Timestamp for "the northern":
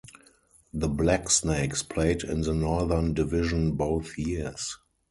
2.41-3.13